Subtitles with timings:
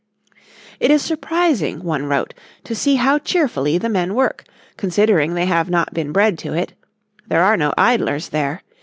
[0.79, 5.69] "It is surprising," one wrote, "to see how cheerfully the men work, considering they have
[5.69, 6.73] not been bred to it.
[7.27, 8.63] There are no idlers there.